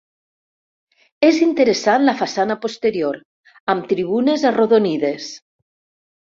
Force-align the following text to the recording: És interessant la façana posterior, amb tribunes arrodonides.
És 1.27 1.41
interessant 1.47 2.07
la 2.07 2.15
façana 2.21 2.55
posterior, 2.63 3.19
amb 3.75 3.87
tribunes 3.93 4.47
arrodonides. 4.53 5.31